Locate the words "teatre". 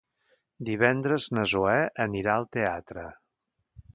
2.57-3.07